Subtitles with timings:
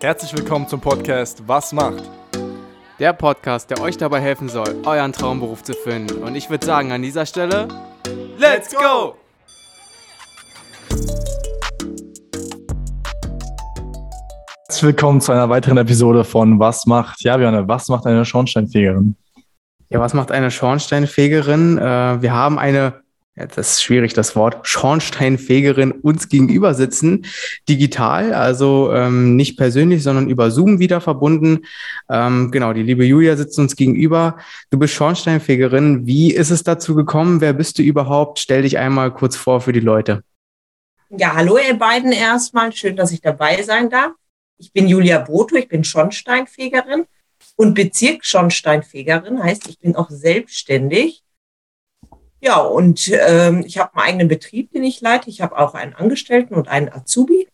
[0.00, 2.02] Herzlich willkommen zum Podcast Was macht?
[2.98, 6.22] Der Podcast, der euch dabei helfen soll, euren Traumberuf zu finden.
[6.22, 7.68] Und ich würde sagen, an dieser Stelle,
[8.36, 9.16] Let's go!
[14.66, 17.22] Herzlich willkommen zu einer weiteren Episode von Was macht?
[17.22, 19.16] Ja, Björn, was macht eine Schornsteinfegerin?
[19.88, 21.78] Ja, was macht eine Schornsteinfegerin?
[21.78, 23.03] Äh, wir haben eine,
[23.36, 27.26] ja, das ist schwierig, das Wort, Schornsteinfegerin uns gegenüber sitzen,
[27.68, 31.62] digital, also ähm, nicht persönlich, sondern über Zoom wieder verbunden.
[32.08, 34.38] Ähm, genau, die liebe Julia sitzt uns gegenüber.
[34.70, 36.06] Du bist Schornsteinfegerin.
[36.06, 37.40] Wie ist es dazu gekommen?
[37.40, 38.38] Wer bist du überhaupt?
[38.38, 40.22] Stell dich einmal kurz vor für die Leute.
[41.10, 42.72] Ja, hallo ihr beiden erstmal.
[42.72, 44.12] Schön, dass ich dabei sein darf.
[44.58, 47.06] Ich bin Julia Brotho, ich bin Schornsteinfegerin
[47.56, 51.23] und Bezirksschornsteinfegerin, heißt, ich bin auch selbstständig.
[52.44, 55.30] Ja, und ähm, ich habe einen eigenen Betrieb, den ich leite.
[55.30, 57.48] Ich habe auch einen Angestellten und einen Azubi.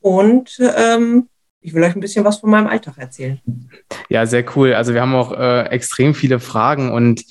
[0.00, 1.28] Und ähm,
[1.60, 3.40] ich will euch ein bisschen was von meinem Alltag erzählen.
[4.08, 4.74] Ja, sehr cool.
[4.74, 7.24] Also wir haben auch äh, extrem viele Fragen und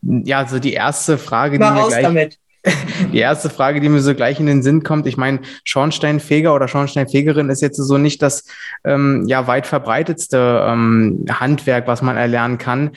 [0.00, 2.38] ja, so die erste Frage, Mal die mir gleich, damit.
[3.12, 6.66] Die erste Frage, die mir so gleich in den Sinn kommt, ich meine, Schornsteinfeger oder
[6.66, 8.42] Schornsteinfegerin ist jetzt so nicht das
[8.84, 12.90] ähm, ja weit verbreitetste ähm, Handwerk, was man erlernen kann.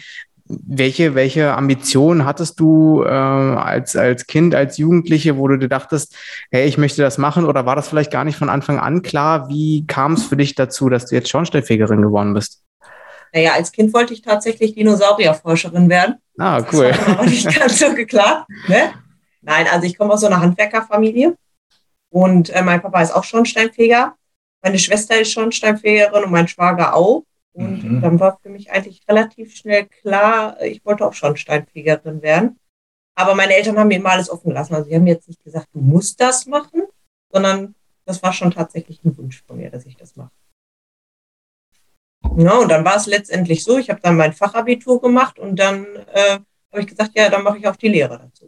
[0.51, 6.15] Welche, welche Ambitionen hattest du äh, als, als Kind, als Jugendliche, wo du dir dachtest,
[6.49, 7.45] hey, ich möchte das machen?
[7.45, 9.47] Oder war das vielleicht gar nicht von Anfang an klar?
[9.47, 12.63] Wie kam es für dich dazu, dass du jetzt Schornsteinfegerin geworden bist?
[13.31, 16.15] Naja, als Kind wollte ich tatsächlich Dinosaurierforscherin werden.
[16.39, 16.89] Ah, cool.
[16.89, 18.49] Das hat aber nicht ganz so geklappt.
[18.67, 18.93] Ne?
[19.41, 21.35] Nein, also ich komme aus so einer Handwerkerfamilie
[22.09, 24.15] und äh, mein Papa ist auch Schornsteinfeger.
[24.61, 27.23] Meine Schwester ist Schornsteinfegerin und mein Schwager auch.
[27.59, 28.01] Und Mhm.
[28.01, 32.57] dann war für mich eigentlich relativ schnell klar, ich wollte auch Schornsteinfegerin werden.
[33.15, 34.75] Aber meine Eltern haben mir immer alles offen gelassen.
[34.75, 36.83] Also sie haben mir jetzt nicht gesagt, du musst das machen,
[37.33, 40.31] sondern das war schon tatsächlich ein Wunsch von mir, dass ich das mache.
[42.37, 45.85] Ja, und dann war es letztendlich so, ich habe dann mein Fachabitur gemacht und dann
[46.13, 46.39] äh,
[46.71, 48.38] habe ich gesagt, ja, dann mache ich auch die Lehre dazu.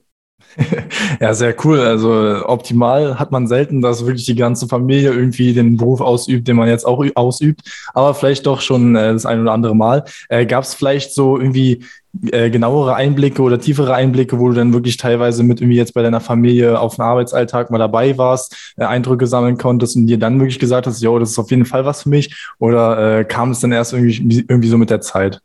[1.20, 1.80] Ja, sehr cool.
[1.80, 2.10] Also
[2.46, 6.68] optimal hat man selten, dass wirklich die ganze Familie irgendwie den Beruf ausübt, den man
[6.68, 7.62] jetzt auch ausübt,
[7.94, 10.04] aber vielleicht doch schon äh, das ein oder andere Mal.
[10.30, 11.84] Äh, Gab es vielleicht so irgendwie
[12.32, 16.02] äh, genauere Einblicke oder tiefere Einblicke, wo du dann wirklich teilweise mit irgendwie jetzt bei
[16.02, 20.40] deiner Familie auf den Arbeitsalltag mal dabei warst, äh, Eindrücke sammeln konntest und dir dann
[20.40, 22.36] wirklich gesagt hast, jo, das ist auf jeden Fall was für mich?
[22.60, 25.42] Oder äh, kam es dann erst irgendwie, irgendwie so mit der Zeit?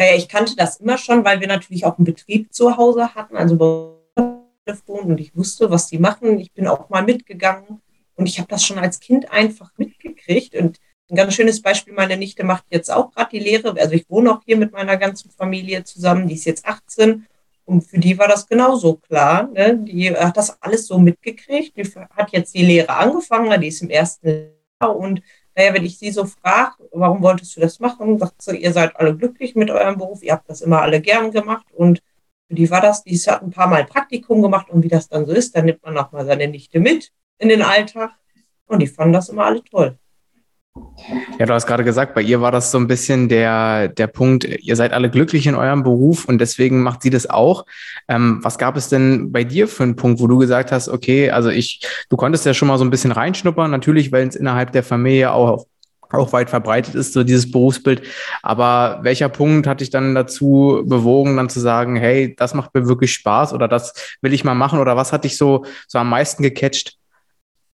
[0.00, 3.36] Naja, ich kannte das immer schon, weil wir natürlich auch einen Betrieb zu Hause hatten,
[3.36, 3.98] also
[4.86, 6.38] und ich wusste, was die machen.
[6.38, 7.82] Ich bin auch mal mitgegangen
[8.14, 10.54] und ich habe das schon als Kind einfach mitgekriegt.
[10.54, 10.78] Und
[11.10, 13.74] ein ganz schönes Beispiel, meine Nichte macht jetzt auch gerade die Lehre.
[13.78, 17.26] Also ich wohne auch hier mit meiner ganzen Familie zusammen, die ist jetzt 18
[17.66, 19.48] und für die war das genauso klar.
[19.48, 19.76] Ne?
[19.76, 21.76] Die hat das alles so mitgekriegt.
[21.76, 21.84] Die
[22.16, 25.20] hat jetzt die Lehre angefangen, die ist im ersten Jahr und
[25.56, 28.96] naja, wenn ich sie so frage, warum wolltest du das machen, sagt sie, ihr seid
[28.96, 31.66] alle glücklich mit eurem Beruf, ihr habt das immer alle gern gemacht.
[31.72, 32.02] Und
[32.48, 35.26] für die war das, die hat ein paar Mal Praktikum gemacht und wie das dann
[35.26, 38.12] so ist, dann nimmt man auch mal seine Nichte mit in den Alltag.
[38.66, 39.98] Und die fanden das immer alle toll.
[41.38, 44.44] Ja, du hast gerade gesagt, bei ihr war das so ein bisschen der, der Punkt,
[44.44, 47.64] ihr seid alle glücklich in eurem Beruf und deswegen macht sie das auch.
[48.08, 51.30] Ähm, was gab es denn bei dir für einen Punkt, wo du gesagt hast, okay,
[51.30, 54.72] also ich, du konntest ja schon mal so ein bisschen reinschnuppern, natürlich, weil es innerhalb
[54.72, 55.66] der Familie auch,
[56.12, 58.02] auch weit verbreitet ist, so dieses Berufsbild.
[58.42, 62.86] Aber welcher Punkt hat dich dann dazu bewogen, dann zu sagen, hey, das macht mir
[62.86, 66.10] wirklich Spaß oder das will ich mal machen oder was hat dich so, so am
[66.10, 66.99] meisten gecatcht?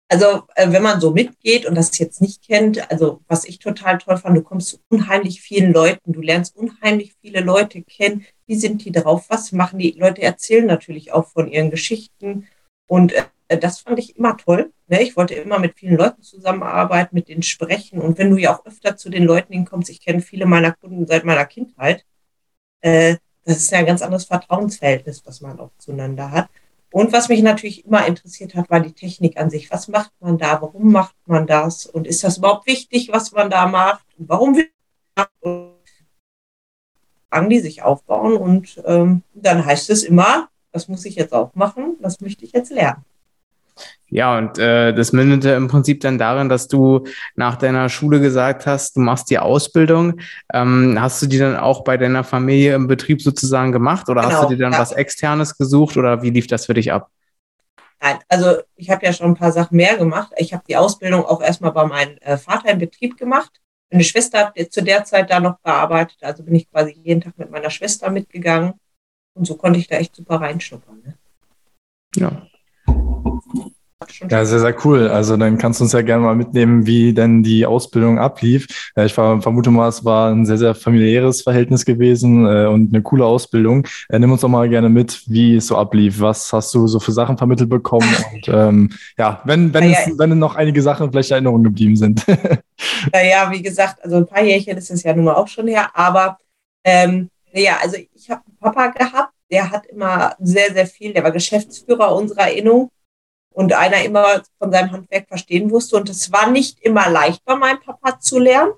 [0.09, 3.99] Also, äh, wenn man so mitgeht und das jetzt nicht kennt, also was ich total
[3.99, 8.25] toll fand, du kommst zu unheimlich vielen Leuten, du lernst unheimlich viele Leute kennen.
[8.47, 9.27] Wie sind die drauf?
[9.29, 9.91] Was machen die?
[9.93, 12.47] Leute erzählen natürlich auch von ihren Geschichten.
[12.87, 13.13] Und
[13.49, 14.73] äh, das fand ich immer toll.
[14.87, 15.03] Ne?
[15.03, 18.01] Ich wollte immer mit vielen Leuten zusammenarbeiten, mit denen sprechen.
[18.01, 21.07] Und wenn du ja auch öfter zu den Leuten hinkommst, ich kenne viele meiner Kunden
[21.07, 22.05] seit meiner Kindheit,
[22.81, 26.49] äh, das ist ja ein ganz anderes Vertrauensverhältnis, was man auch zueinander hat.
[26.91, 29.71] Und was mich natürlich immer interessiert hat, war die Technik an sich.
[29.71, 30.63] Was macht man da?
[30.63, 31.87] Warum macht man das?
[31.87, 34.07] Und ist das überhaupt wichtig, was man da macht?
[34.19, 34.69] Und warum will
[35.17, 35.77] man das?
[37.29, 38.37] Fragen, die sich aufbauen.
[38.37, 42.53] Und ähm, dann heißt es immer, das muss ich jetzt auch machen, das möchte ich
[42.53, 43.05] jetzt lernen.
[44.09, 48.67] Ja, und äh, das mündete im Prinzip dann darin, dass du nach deiner Schule gesagt
[48.67, 50.21] hast, du machst die Ausbildung.
[50.53, 54.29] Ähm, hast du die dann auch bei deiner Familie im Betrieb sozusagen gemacht oder hast
[54.31, 54.79] Genau, du dir dann ja.
[54.79, 57.11] was Externes gesucht oder wie lief das für dich ab?
[58.01, 60.33] Nein, also ich habe ja schon ein paar Sachen mehr gemacht.
[60.37, 63.61] Ich habe die Ausbildung auch erstmal bei meinem äh, Vater im Betrieb gemacht.
[63.91, 67.39] Meine Schwester hat zu der Zeit da noch gearbeitet, also bin ich quasi jeden Tag
[67.39, 68.75] mit meiner Schwester mitgegangen.
[69.35, 71.03] Und so konnte ich da echt super reinschnuppern.
[71.05, 71.19] Ne?
[72.17, 72.47] Ja.
[74.31, 75.09] Ja, sehr, sehr cool.
[75.09, 78.91] Also dann kannst du uns ja gerne mal mitnehmen, wie denn die Ausbildung ablief.
[78.95, 83.25] Ich vermute mal, es war ein sehr, sehr familiäres Verhältnis gewesen äh, und eine coole
[83.25, 83.87] Ausbildung.
[84.11, 86.21] Äh, nimm uns doch mal gerne mit, wie es so ablief.
[86.21, 88.07] Was hast du so für Sachen vermittelt bekommen?
[88.35, 92.27] Und ähm, ja, wenn, wenn, es, wenn noch einige Sachen vielleicht Erinnerungen geblieben sind.
[93.13, 95.91] naja, wie gesagt, also ein paar Jährchen ist es ja nun mal auch schon her,
[95.95, 96.39] aber
[96.85, 101.25] ähm, naja, also ich habe einen Papa gehabt, der hat immer sehr, sehr viel, der
[101.25, 102.91] war Geschäftsführer unserer Innung
[103.57, 105.97] und einer immer von seinem Handwerk verstehen wusste.
[105.97, 108.75] Und es war nicht immer leicht bei meinem Papa zu lernen,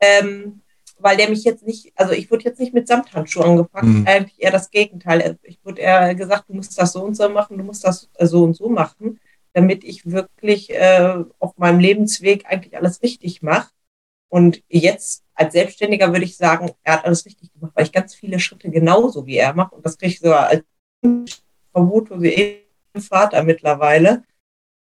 [0.00, 0.62] ähm,
[0.98, 4.04] weil der mich jetzt nicht, also ich wurde jetzt nicht mit Samthandschuhen angepackt, mhm.
[4.04, 5.38] eigentlich eher das Gegenteil.
[5.44, 8.42] Ich wurde eher gesagt, du musst das so und so machen, du musst das so
[8.42, 9.20] und so machen,
[9.52, 13.70] damit ich wirklich äh, auf meinem Lebensweg eigentlich alles richtig mache.
[14.28, 18.12] Und jetzt als Selbstständiger würde ich sagen, er hat alles richtig gemacht, weil ich ganz
[18.12, 19.76] viele Schritte genauso wie er mache.
[19.76, 20.64] Und das kriege ich sogar als
[21.72, 22.65] Vermutung wie
[23.00, 24.24] Vater mittlerweile.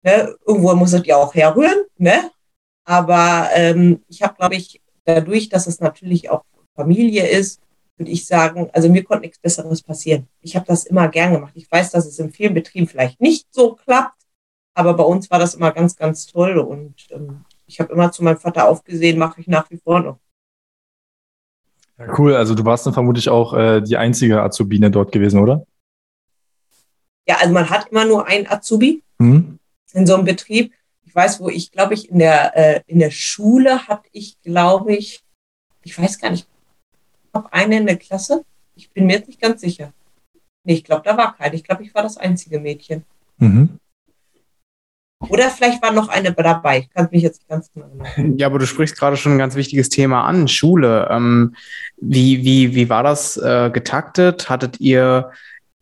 [0.03, 0.35] Ne?
[0.45, 1.85] Irgendwo muss es ja auch herrühren.
[1.97, 2.31] Ne?
[2.85, 6.43] Aber ähm, ich habe, glaube ich, dadurch, dass es natürlich auch
[6.75, 7.61] Familie ist,
[7.97, 10.27] würde ich sagen, also mir konnte nichts Besseres passieren.
[10.41, 11.53] Ich habe das immer gern gemacht.
[11.55, 14.17] Ich weiß, dass es in vielen Betrieben vielleicht nicht so klappt,
[14.73, 18.23] aber bei uns war das immer ganz, ganz toll und ähm, ich habe immer zu
[18.23, 20.19] meinem Vater aufgesehen, mache ich nach wie vor noch.
[21.97, 22.35] Ja, cool.
[22.35, 25.65] Also du warst dann vermutlich auch äh, die einzige Azubine dort gewesen, oder?
[27.27, 29.59] Ja, also man hat immer nur einen Azubi mhm.
[29.93, 30.73] in so einem Betrieb.
[31.05, 34.95] Ich weiß, wo ich, glaube ich, in der, äh, in der Schule hatte ich, glaube
[34.95, 35.23] ich,
[35.83, 36.47] ich weiß gar nicht,
[37.33, 38.45] ob eine in der Klasse.
[38.75, 39.93] Ich bin mir jetzt nicht ganz sicher.
[40.63, 41.55] Nee, ich glaube, da war keine.
[41.55, 43.03] Ich glaube, ich war das einzige Mädchen.
[43.37, 43.79] Mhm.
[45.29, 46.79] Oder vielleicht war noch eine dabei.
[46.79, 48.37] Ich kann mich jetzt nicht ganz genau erinnern.
[48.37, 51.07] Ja, aber du sprichst gerade schon ein ganz wichtiges Thema an, Schule.
[51.09, 51.55] Ähm,
[51.97, 54.49] wie, wie, wie war das äh, getaktet?
[54.49, 55.31] Hattet ihr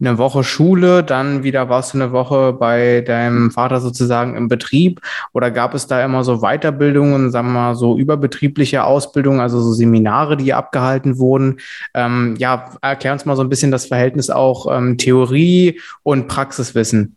[0.01, 5.00] eine Woche Schule, dann wieder warst du eine Woche bei deinem Vater sozusagen im Betrieb
[5.31, 9.71] oder gab es da immer so Weiterbildungen, sagen wir mal so überbetriebliche Ausbildungen, also so
[9.74, 11.59] Seminare, die abgehalten wurden?
[11.94, 17.15] Ähm, ja, erklär uns mal so ein bisschen das Verhältnis auch ähm, Theorie und Praxiswissen.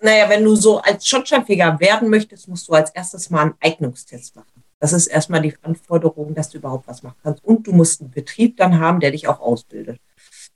[0.00, 4.36] Naja, wenn du so als Schornsteinfeger werden möchtest, musst du als erstes mal einen Eignungstest
[4.36, 4.62] machen.
[4.78, 7.42] Das ist erstmal die Anforderung, dass du überhaupt was machen kannst.
[7.44, 9.98] Und du musst einen Betrieb dann haben, der dich auch ausbildet.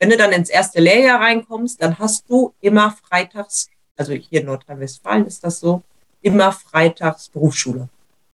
[0.01, 4.47] Wenn du dann ins erste Lehrjahr reinkommst, dann hast du immer freitags, also hier in
[4.47, 5.83] Nordrhein-Westfalen ist das so,
[6.23, 7.91] immer freitags Berufsschule.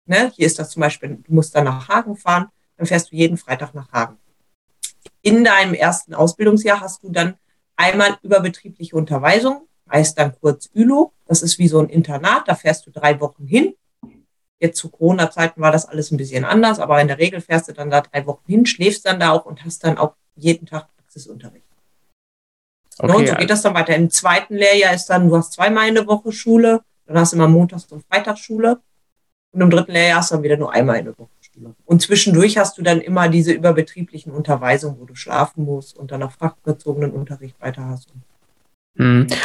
[0.05, 0.31] Ne?
[0.35, 3.37] Hier ist das zum Beispiel, du musst dann nach Hagen fahren, dann fährst du jeden
[3.37, 4.19] Freitag nach Hagen.
[5.23, 7.33] In deinem ersten Ausbildungsjahr hast du dann
[7.75, 11.13] einmal überbetriebliche Unterweisung, heißt dann kurz ÜLO.
[11.25, 13.73] Das ist wie so ein Internat, da fährst du drei Wochen hin.
[14.59, 17.73] Jetzt zu Corona-Zeiten war das alles ein bisschen anders, aber in der Regel fährst du
[17.73, 20.94] dann da drei Wochen hin, schläfst dann da auch und hast dann auch jeden Tag
[21.15, 21.65] Praxisunterricht.
[22.97, 23.95] Okay, und so geht das dann weiter.
[23.95, 27.47] Im zweiten Lehrjahr ist dann, du hast zweimal eine Woche Schule, dann hast du immer
[27.47, 28.81] Montags- und Freitagsschule.
[29.51, 31.75] Und im dritten Lehrjahr hast du dann wieder nur einmal eine Woche Schule.
[31.85, 36.23] Und zwischendurch hast du dann immer diese überbetrieblichen Unterweisungen, wo du schlafen musst und dann
[36.23, 38.13] auf fachbezogenen Unterricht weiter hast.
[38.13, 38.21] Mhm.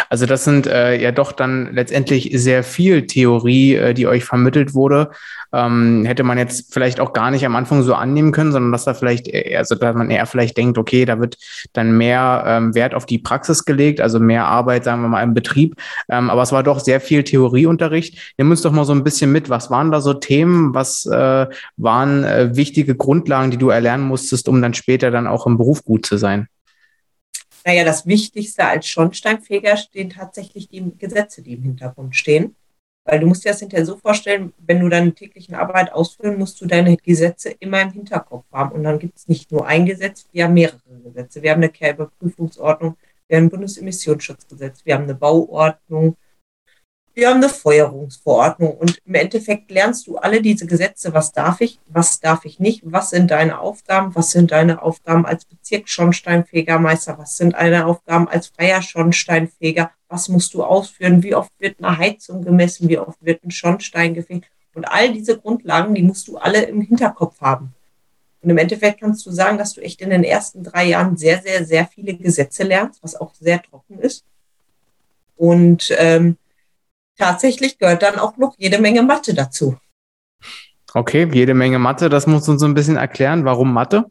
[0.09, 4.75] Also das sind äh, ja doch dann letztendlich sehr viel Theorie, äh, die euch vermittelt
[4.75, 5.11] wurde.
[5.53, 8.85] Ähm, hätte man jetzt vielleicht auch gar nicht am Anfang so annehmen können, sondern dass
[8.85, 11.37] da vielleicht, eher, also dass man eher vielleicht denkt, okay, da wird
[11.73, 15.35] dann mehr ähm, Wert auf die Praxis gelegt, also mehr Arbeit, sagen wir mal, im
[15.35, 15.75] Betrieb.
[16.09, 18.35] Ähm, aber es war doch sehr viel Theorieunterricht.
[18.39, 19.51] Nimm uns doch mal so ein bisschen mit.
[19.51, 20.75] Was waren da so Themen?
[20.75, 25.47] Was äh, waren äh, wichtige Grundlagen, die du erlernen musstest, um dann später dann auch
[25.49, 26.47] im Beruf gut zu sein?
[27.65, 32.57] Naja, das Wichtigste als Schornsteinfeger stehen tatsächlich die Gesetze, die im Hintergrund stehen.
[33.05, 36.61] Weil du musst dir das hinterher so vorstellen, wenn du deine täglichen Arbeit ausführen, musst
[36.61, 38.73] du deine Gesetze immer im Hinterkopf haben.
[38.73, 41.43] Und dann gibt es nicht nur ein Gesetz, wir haben mehrere Gesetze.
[41.43, 46.17] Wir haben eine Kälberprüfungsordnung, wir haben ein Bundesemissionsschutzgesetz, wir haben eine Bauordnung,
[47.21, 51.79] wir haben eine Feuerungsverordnung und im Endeffekt lernst du alle diese Gesetze, was darf ich,
[51.87, 57.37] was darf ich nicht, was sind deine Aufgaben, was sind deine Aufgaben als Bezirksschornsteinfegermeister, was
[57.37, 62.43] sind deine Aufgaben als freier Schornsteinfeger, was musst du ausführen, wie oft wird eine Heizung
[62.43, 66.63] gemessen, wie oft wird ein Schornstein gefegt und all diese Grundlagen, die musst du alle
[66.63, 67.75] im Hinterkopf haben.
[68.41, 71.43] Und im Endeffekt kannst du sagen, dass du echt in den ersten drei Jahren sehr,
[71.43, 74.25] sehr, sehr viele Gesetze lernst, was auch sehr trocken ist.
[75.37, 76.39] Und ähm,
[77.21, 79.77] tatsächlich gehört dann auch noch jede Menge Mathe dazu.
[80.93, 82.09] Okay, jede Menge Mathe.
[82.09, 83.45] Das musst du uns so ein bisschen erklären.
[83.45, 84.11] Warum Mathe?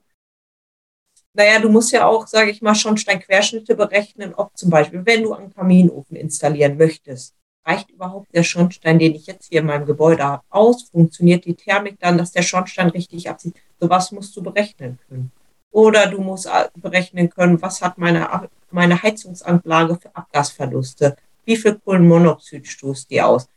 [1.33, 5.33] Naja, du musst ja auch, sage ich mal, Schornsteinquerschnitte berechnen, ob zum Beispiel, wenn du
[5.33, 7.35] einen Kaminofen installieren möchtest,
[7.65, 10.89] reicht überhaupt der Schornstein, den ich jetzt hier in meinem Gebäude habe, aus?
[10.89, 13.55] Funktioniert die Thermik dann, dass der Schornstein richtig abzieht?
[13.79, 15.31] Sowas musst du berechnen können.
[15.71, 21.15] Oder du musst berechnen können, was hat meine, meine Heizungsanlage für Abgasverluste?
[21.49, 23.49] Wie viel Kohlenmonoxid stoßt die aus?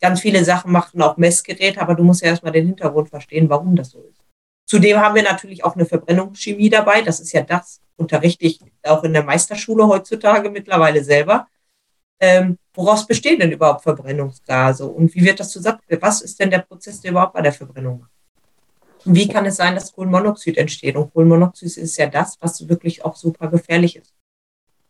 [0.00, 3.76] Ganz viele Sachen machen auch Messgeräte, aber du musst ja erstmal den Hintergrund verstehen, warum
[3.76, 4.22] das so ist.
[4.64, 7.02] Zudem haben wir natürlich auch eine Verbrennungschemie dabei.
[7.02, 11.46] Das ist ja das, unterrichte ich auch in der Meisterschule heutzutage mittlerweile selber.
[12.18, 15.80] Ähm, woraus bestehen denn überhaupt Verbrennungsgase und wie wird das zusammen?
[16.00, 18.10] Was ist denn der Prozess, der überhaupt bei der Verbrennung macht?
[19.06, 20.96] wie kann es sein, dass Kohlenmonoxid entsteht?
[20.96, 24.12] Und Kohlenmonoxid ist ja das, was wirklich auch super gefährlich ist.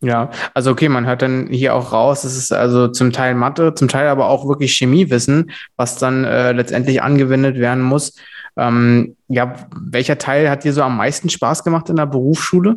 [0.00, 3.74] Ja, also okay, man hört dann hier auch raus, es ist also zum Teil Mathe,
[3.74, 8.14] zum Teil aber auch wirklich Chemiewissen, was dann äh, letztendlich angewendet werden muss.
[8.56, 12.76] Ähm, ja, welcher Teil hat dir so am meisten Spaß gemacht in der Berufsschule?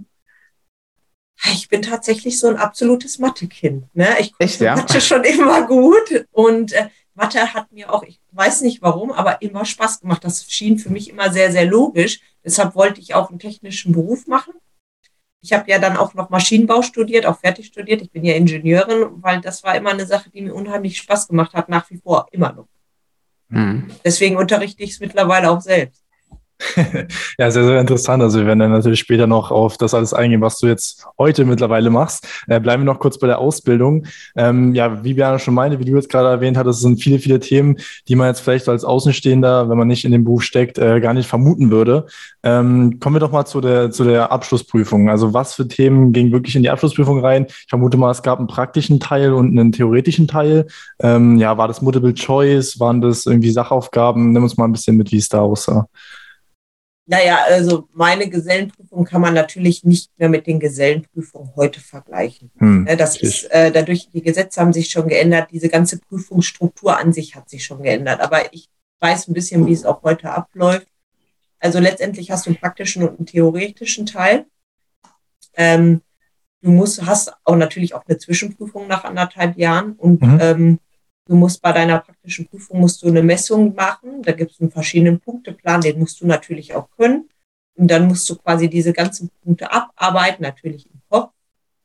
[1.45, 3.83] Ich bin tatsächlich so ein absolutes Mathe-Kind.
[3.95, 4.07] Ne?
[4.19, 4.75] Ich Echt, ja?
[4.75, 9.41] Mathe schon immer gut und äh, Mathe hat mir auch, ich weiß nicht warum, aber
[9.41, 10.23] immer Spaß gemacht.
[10.23, 12.21] Das schien für mich immer sehr, sehr logisch.
[12.43, 14.53] Deshalb wollte ich auch einen technischen Beruf machen.
[15.41, 18.01] Ich habe ja dann auch noch Maschinenbau studiert, auch fertig studiert.
[18.01, 21.53] Ich bin ja Ingenieurin, weil das war immer eine Sache, die mir unheimlich Spaß gemacht
[21.53, 22.67] hat, nach wie vor immer noch.
[23.50, 23.89] Hm.
[24.03, 26.03] Deswegen unterrichte ich es mittlerweile auch selbst.
[27.37, 28.21] ja, sehr, sehr interessant.
[28.21, 31.45] Also wir werden dann natürlich später noch auf das alles eingehen, was du jetzt heute
[31.45, 32.27] mittlerweile machst.
[32.47, 34.05] Äh, bleiben wir noch kurz bei der Ausbildung.
[34.35, 37.39] Ähm, ja, wie Björn schon meinte, wie du jetzt gerade erwähnt hattest, sind viele, viele
[37.39, 40.99] Themen, die man jetzt vielleicht als Außenstehender, wenn man nicht in dem Beruf steckt, äh,
[40.99, 42.07] gar nicht vermuten würde.
[42.43, 45.09] Ähm, kommen wir doch mal zu der, zu der Abschlussprüfung.
[45.09, 47.45] Also was für Themen gingen wirklich in die Abschlussprüfung rein?
[47.47, 50.67] Ich vermute mal, es gab einen praktischen Teil und einen theoretischen Teil.
[50.99, 52.79] Ähm, ja, war das Multiple Choice?
[52.79, 54.33] Waren das irgendwie Sachaufgaben?
[54.33, 55.87] Nimm uns mal ein bisschen mit, wie es da aussah.
[57.11, 62.51] Naja, also meine Gesellenprüfung kann man natürlich nicht mehr mit den Gesellenprüfungen heute vergleichen.
[62.59, 67.11] Hm, das ist äh, dadurch, die Gesetze haben sich schon geändert, diese ganze Prüfungsstruktur an
[67.11, 68.21] sich hat sich schon geändert.
[68.21, 70.85] Aber ich weiß ein bisschen, wie es auch heute abläuft.
[71.59, 74.45] Also letztendlich hast du einen praktischen und einen theoretischen Teil.
[75.55, 76.01] Ähm,
[76.61, 80.39] du musst, hast auch natürlich auch eine Zwischenprüfung nach anderthalb Jahren und mhm.
[80.39, 80.79] ähm,
[81.29, 84.24] Du musst bei deiner praktischen Prüfung musst du eine Messung machen.
[84.24, 87.29] Da gibt es einen verschiedenen Punkteplan, den musst du natürlich auch können.
[87.75, 91.31] Und dann musst du quasi diese ganzen Punkte abarbeiten, natürlich im Kopf.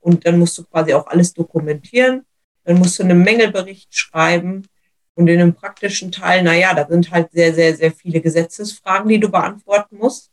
[0.00, 2.24] Und dann musst du quasi auch alles dokumentieren.
[2.64, 4.66] Dann musst du einen Mängelbericht schreiben.
[5.14, 9.20] Und in dem praktischen Teil, naja, da sind halt sehr, sehr, sehr viele Gesetzesfragen, die
[9.20, 10.30] du beantworten musst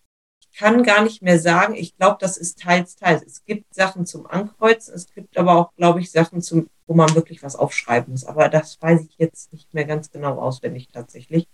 [0.57, 1.75] kann gar nicht mehr sagen.
[1.75, 3.23] Ich glaube, das ist teils, teils.
[3.23, 7.15] Es gibt Sachen zum Ankreuzen, es gibt aber auch, glaube ich, Sachen, zum, wo man
[7.15, 8.25] wirklich was aufschreiben muss.
[8.25, 11.47] Aber das weiß ich jetzt nicht mehr ganz genau auswendig tatsächlich.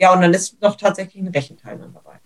[0.00, 2.18] Ja, und dann ist noch tatsächlich ein Rechenteil dann dabei.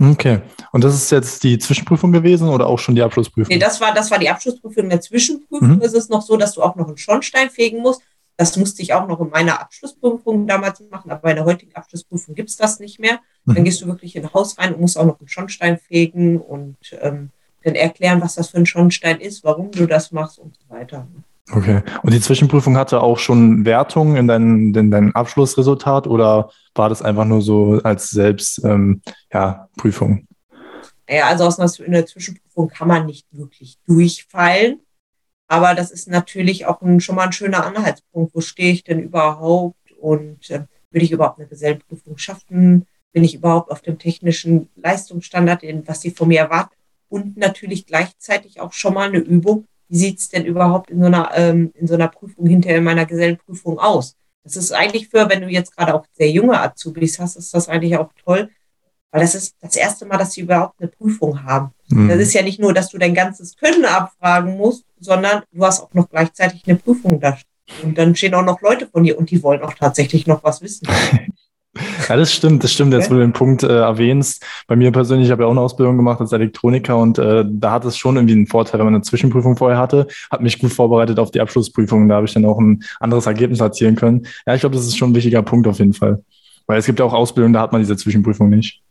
[0.00, 0.40] Okay.
[0.72, 3.54] Und das ist jetzt die Zwischenprüfung gewesen oder auch schon die Abschlussprüfung?
[3.54, 4.82] Nee, das war, das war die Abschlussprüfung.
[4.84, 5.82] In der Zwischenprüfung mhm.
[5.82, 8.02] ist es noch so, dass du auch noch einen Schornstein fegen musst.
[8.36, 12.34] Das musste ich auch noch in meiner Abschlussprüfung damals machen, aber bei der heutigen Abschlussprüfung
[12.34, 13.20] gibt es das nicht mehr.
[13.44, 13.64] Dann mhm.
[13.64, 16.78] gehst du wirklich in ein Haus rein und musst auch noch einen Schornstein fegen und
[17.00, 17.30] ähm,
[17.62, 21.06] dann erklären, was das für ein Schornstein ist, warum du das machst und so weiter.
[21.52, 21.82] Okay.
[22.02, 27.02] Und die Zwischenprüfung hatte auch schon Wertung in dein, in dein Abschlussresultat oder war das
[27.02, 28.70] einfach nur so als Selbstprüfung?
[28.70, 29.02] Ähm,
[29.32, 30.26] ja, Prüfung?
[31.08, 34.80] Ja, also aus einer Zwischenprüfung kann man nicht wirklich durchfallen.
[35.48, 38.34] Aber das ist natürlich auch ein, schon mal ein schöner Anhaltspunkt.
[38.34, 39.76] Wo stehe ich denn überhaupt?
[40.00, 42.86] Und äh, will ich überhaupt eine Gesellenprüfung schaffen?
[43.12, 46.76] Bin ich überhaupt auf dem technischen Leistungsstandard, was sie von mir erwarten?
[47.08, 49.66] Und natürlich gleichzeitig auch schon mal eine Übung.
[49.90, 52.84] Wie sieht es denn überhaupt in so einer, ähm, in so einer Prüfung hinterher in
[52.84, 54.16] meiner Gesellenprüfung aus?
[54.44, 57.68] Das ist eigentlich für, wenn du jetzt gerade auch sehr junge Azubis hast, ist das
[57.68, 58.50] eigentlich auch toll,
[59.10, 61.72] weil das ist das erste Mal, dass sie überhaupt eine Prüfung haben.
[61.88, 62.08] Mhm.
[62.08, 65.82] Das ist ja nicht nur, dass du dein ganzes Können abfragen musst, sondern du hast
[65.82, 67.36] auch noch gleichzeitig eine Prüfung da.
[67.82, 70.62] Und dann stehen auch noch Leute von dir und die wollen auch tatsächlich noch was
[70.62, 70.86] wissen.
[72.08, 73.10] Ja, das stimmt, das stimmt, jetzt okay.
[73.10, 74.44] wo du den Punkt äh, erwähnst.
[74.66, 77.70] Bei mir persönlich, ich habe ja auch eine Ausbildung gemacht als Elektroniker und äh, da
[77.70, 80.72] hat es schon irgendwie einen Vorteil, wenn man eine Zwischenprüfung vorher hatte, hat mich gut
[80.72, 82.08] vorbereitet auf die Abschlussprüfung.
[82.08, 84.26] Da habe ich dann auch ein anderes Ergebnis erzielen können.
[84.46, 86.24] Ja, ich glaube, das ist schon ein wichtiger Punkt auf jeden Fall.
[86.66, 88.82] Weil es gibt ja auch Ausbildungen, da hat man diese Zwischenprüfung nicht.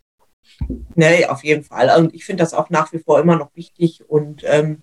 [0.94, 1.90] Nee, auf jeden Fall.
[1.98, 4.02] Und ich finde das auch nach wie vor immer noch wichtig.
[4.08, 4.82] Und ähm,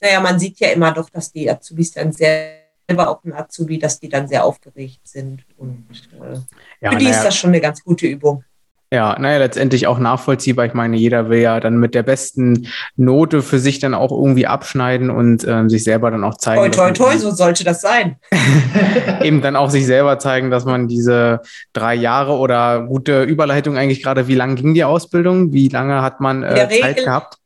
[0.00, 3.78] naja, man sieht ja immer doch, dass die Azubis dann sehr selber auch ein Azubi,
[3.78, 5.44] dass die dann sehr aufgeregt sind.
[5.56, 6.38] Und äh,
[6.80, 7.16] ja, für die naja.
[7.16, 8.44] ist das schon eine ganz gute Übung.
[8.92, 10.64] Ja, naja, letztendlich auch nachvollziehbar.
[10.66, 14.46] Ich meine, jeder will ja dann mit der besten Note für sich dann auch irgendwie
[14.46, 16.70] abschneiden und ähm, sich selber dann auch zeigen.
[16.70, 18.16] Toi, toi, toi, so sollte das sein.
[19.22, 21.40] eben dann auch sich selber zeigen, dass man diese
[21.72, 25.52] drei Jahre oder gute Überleitung eigentlich gerade, wie lange ging die Ausbildung?
[25.52, 27.38] Wie lange hat man äh, Zeit Regel, gehabt?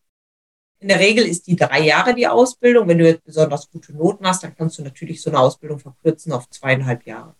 [0.80, 2.88] In der Regel ist die drei Jahre die Ausbildung.
[2.88, 6.32] Wenn du jetzt besonders gute Noten hast, dann kannst du natürlich so eine Ausbildung verkürzen
[6.32, 7.34] auf zweieinhalb Jahre.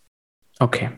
[0.59, 0.91] Okay.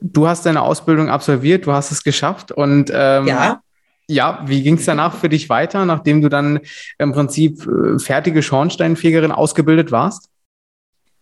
[0.00, 3.60] Du hast deine Ausbildung absolviert, du hast es geschafft und ähm, ja.
[4.08, 6.58] Ja, wie ging es danach für dich weiter, nachdem du dann
[6.98, 10.30] im Prinzip äh, fertige Schornsteinfegerin ausgebildet warst?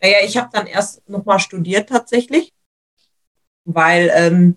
[0.00, 2.50] Naja, ich habe dann erst nochmal studiert tatsächlich,
[3.66, 4.56] weil ähm,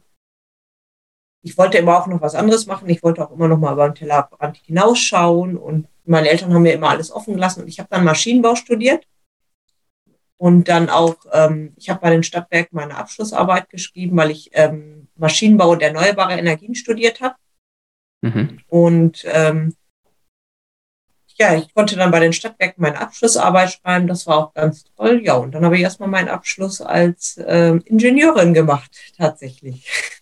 [1.43, 2.89] ich wollte immer auch noch was anderes machen.
[2.89, 6.73] Ich wollte auch immer noch mal über den Tellerrand hinausschauen und meine Eltern haben mir
[6.73, 9.05] immer alles offen gelassen und ich habe dann Maschinenbau studiert
[10.37, 15.07] und dann auch, ähm, ich habe bei den Stadtwerken meine Abschlussarbeit geschrieben, weil ich ähm,
[15.15, 17.35] Maschinenbau und erneuerbare Energien studiert habe.
[18.21, 18.59] Mhm.
[18.67, 19.75] Und ähm,
[21.37, 24.07] ja, ich konnte dann bei den Stadtwerken meine Abschlussarbeit schreiben.
[24.07, 25.21] Das war auch ganz toll.
[25.23, 29.87] Ja, und dann habe ich erstmal meinen Abschluss als äh, Ingenieurin gemacht, tatsächlich.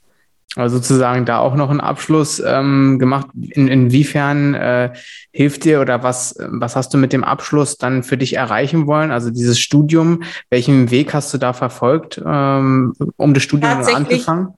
[0.55, 3.27] Also sozusagen da auch noch einen Abschluss ähm, gemacht.
[3.35, 4.93] In, inwiefern äh,
[5.31, 9.11] hilft dir oder was, was hast du mit dem Abschluss dann für dich erreichen wollen?
[9.11, 14.55] Also dieses Studium, welchen Weg hast du da verfolgt, ähm, um das Studium anzufangen?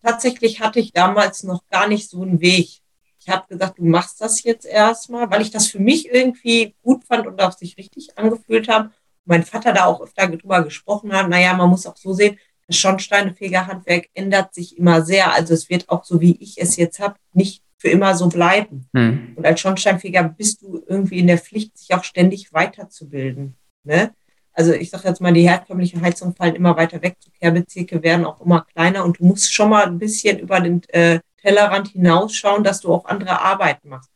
[0.00, 2.80] Tatsächlich hatte ich damals noch gar nicht so einen Weg.
[3.18, 7.02] Ich habe gesagt, du machst das jetzt erstmal, weil ich das für mich irgendwie gut
[7.02, 8.90] fand und auch sich richtig angefühlt habe.
[9.24, 11.28] Mein Vater da auch öfter drüber gesprochen hat.
[11.28, 15.32] Naja, man muss auch so sehen, das Schornsteinfegerhandwerk ändert sich immer sehr.
[15.32, 18.88] Also es wird auch so, wie ich es jetzt habe, nicht für immer so bleiben.
[18.94, 19.34] Hm.
[19.36, 23.54] Und als Schornsteinfeger bist du irgendwie in der Pflicht, sich auch ständig weiterzubilden.
[23.84, 24.12] Ne?
[24.52, 28.24] Also ich sage jetzt mal, die herkömmlichen Heizungen fallen immer weiter weg, die Kehrbezirke werden
[28.24, 32.64] auch immer kleiner und du musst schon mal ein bisschen über den äh, Tellerrand hinausschauen,
[32.64, 34.10] dass du auch andere Arbeiten machst.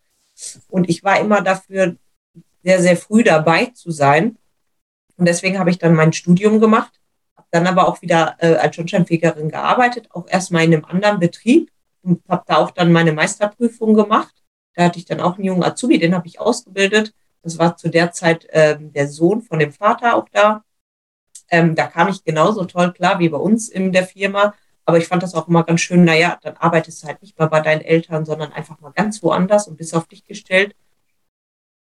[0.69, 1.97] Und ich war immer dafür,
[2.63, 4.37] sehr, sehr früh dabei zu sein.
[5.17, 7.00] Und deswegen habe ich dann mein Studium gemacht
[7.51, 11.71] dann aber auch wieder äh, als Schornsteinfegerin gearbeitet, auch erstmal in einem anderen Betrieb
[12.03, 14.35] und habe da auch dann meine Meisterprüfung gemacht.
[14.75, 17.13] Da hatte ich dann auch einen jungen Azubi, den habe ich ausgebildet.
[17.43, 20.65] Das war zu der Zeit ähm, der Sohn von dem Vater auch da.
[21.51, 24.55] Ähm, da kam ich genauso toll klar wie bei uns in der Firma.
[24.85, 27.49] Aber ich fand das auch immer ganz schön, naja, dann arbeitest du halt nicht mehr
[27.49, 30.75] bei deinen Eltern, sondern einfach mal ganz woanders und bist auf dich gestellt.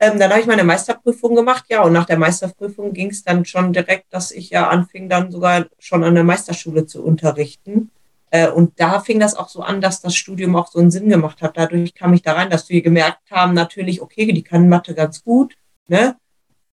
[0.00, 3.45] Ähm, dann habe ich meine Meisterprüfung gemacht, ja, und nach der Meisterprüfung ging es dann
[3.45, 7.90] schon direkt, dass ich ja anfing, dann sogar schon an der Meisterschule zu unterrichten.
[8.31, 11.09] Äh, und da fing das auch so an, dass das Studium auch so einen Sinn
[11.09, 11.57] gemacht hat.
[11.57, 15.25] Dadurch kam ich da rein, dass wir gemerkt haben, natürlich, okay, die kann Mathe ganz
[15.25, 15.57] gut,
[15.88, 16.16] ne?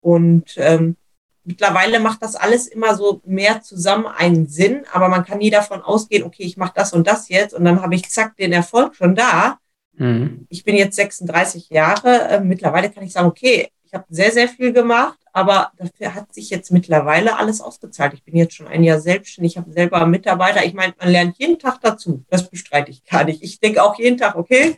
[0.01, 0.97] Und ähm,
[1.45, 5.81] mittlerweile macht das alles immer so mehr zusammen einen Sinn, aber man kann nie davon
[5.81, 8.95] ausgehen, okay, ich mache das und das jetzt und dann habe ich zack den Erfolg
[8.95, 9.59] schon da.
[9.93, 10.45] Mhm.
[10.49, 12.29] Ich bin jetzt 36 Jahre.
[12.29, 16.33] Äh, mittlerweile kann ich sagen, okay, ich habe sehr, sehr viel gemacht, aber dafür hat
[16.33, 18.13] sich jetzt mittlerweile alles ausgezahlt.
[18.15, 20.65] Ich bin jetzt schon ein Jahr selbstständig, ich habe selber Mitarbeiter.
[20.65, 22.23] Ich meine, man lernt jeden Tag dazu.
[22.29, 23.43] Das bestreite ich gar nicht.
[23.43, 24.77] Ich denke auch jeden Tag, okay,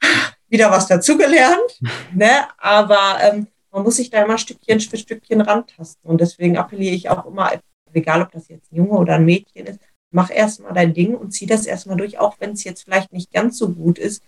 [0.48, 1.80] wieder was dazugelernt.
[2.14, 2.48] ne?
[2.58, 6.10] Aber ähm, man muss sich da immer Stückchen für Stückchen rantasten.
[6.10, 7.52] Und deswegen appelliere ich auch immer,
[7.92, 9.80] egal ob das jetzt ein Junge oder ein Mädchen ist,
[10.16, 13.30] mach erstmal dein Ding und zieh das erstmal durch, auch wenn es jetzt vielleicht nicht
[13.32, 14.22] ganz so gut ist.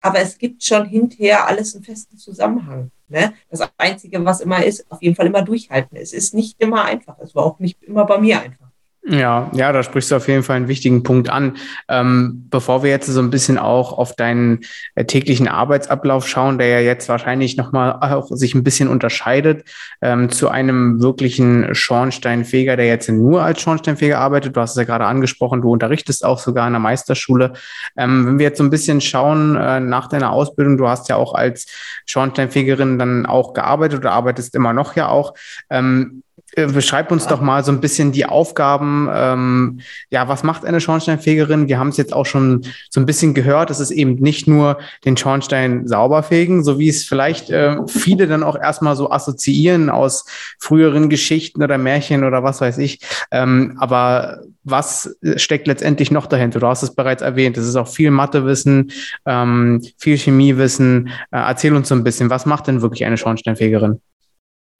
[0.00, 2.90] Aber es gibt schon hinterher alles einen festen Zusammenhang.
[3.08, 3.34] Ne?
[3.50, 5.98] Das Einzige, was immer ist, auf jeden Fall immer durchhalten.
[5.98, 7.18] Es ist nicht immer einfach.
[7.18, 8.70] Es war auch nicht immer bei mir einfach.
[9.06, 11.58] Ja, ja, da sprichst du auf jeden Fall einen wichtigen Punkt an.
[11.88, 14.60] Ähm, bevor wir jetzt so ein bisschen auch auf deinen
[14.94, 19.68] äh, täglichen Arbeitsablauf schauen, der ja jetzt wahrscheinlich nochmal auch sich ein bisschen unterscheidet
[20.00, 24.56] ähm, zu einem wirklichen Schornsteinfeger, der jetzt nur als Schornsteinfeger arbeitet.
[24.56, 27.52] Du hast es ja gerade angesprochen, du unterrichtest auch sogar in der Meisterschule.
[27.98, 31.16] Ähm, wenn wir jetzt so ein bisschen schauen äh, nach deiner Ausbildung, du hast ja
[31.16, 31.66] auch als
[32.06, 35.34] Schornsteinfegerin dann auch gearbeitet oder arbeitest immer noch ja auch.
[35.68, 36.23] Ähm, äh,
[36.54, 39.08] beschreib uns doch mal so ein bisschen die Aufgaben.
[39.12, 41.68] Ähm, ja, was macht eine Schornsteinfegerin?
[41.68, 43.70] Wir haben es jetzt auch schon so ein bisschen gehört.
[43.70, 48.26] Es ist eben nicht nur den Schornstein sauber fegen, so wie es vielleicht äh, viele
[48.26, 50.24] dann auch erstmal so assoziieren aus
[50.58, 53.00] früheren Geschichten oder Märchen oder was weiß ich.
[53.30, 56.60] Ähm, aber was steckt letztendlich noch dahinter?
[56.60, 57.56] Du hast es bereits erwähnt.
[57.56, 58.92] Es ist auch viel Mathewissen,
[59.26, 61.08] ähm, viel Chemiewissen.
[61.30, 64.00] Äh, erzähl uns so ein bisschen, was macht denn wirklich eine Schornsteinfegerin?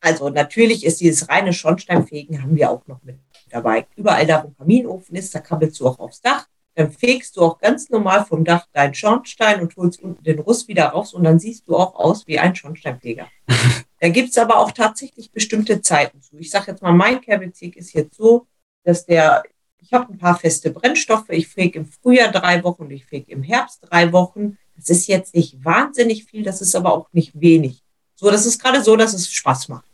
[0.04, 3.16] Also natürlich ist dieses reine Schornsteinfegen haben wir auch noch mit
[3.48, 3.86] dabei.
[3.96, 6.46] Überall da, wo Kaminofen ist, da krabbelst du auch aufs Dach.
[6.74, 10.68] Dann fegst du auch ganz normal vom Dach deinen Schornstein und holst unten den Russ
[10.68, 13.28] wieder raus und dann siehst du auch aus wie ein Schornsteinfeger.
[14.00, 16.36] da gibt's aber auch tatsächlich bestimmte Zeiten zu.
[16.36, 18.46] Ich sage jetzt mal, mein Kerbezirk ist jetzt so,
[18.82, 19.42] dass der,
[19.80, 23.32] ich habe ein paar feste Brennstoffe, ich fege im Frühjahr drei Wochen und ich fege
[23.32, 24.58] im Herbst drei Wochen.
[24.76, 27.82] Das ist jetzt nicht wahnsinnig viel, das ist aber auch nicht wenig.
[28.16, 29.93] So, das ist gerade so, dass es Spaß macht.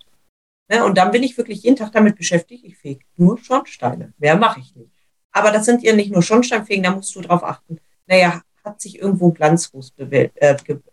[0.71, 0.85] Ne?
[0.85, 4.15] Und dann bin ich wirklich jeden Tag damit beschäftigt, ich fege nur Schornsteine.
[4.19, 4.93] Mehr mache ich nicht.
[5.33, 7.79] Aber das sind ja nicht nur Schornsteinfegen, da musst du drauf achten.
[8.07, 10.31] Naja, hat sich irgendwo Glanzruß äh,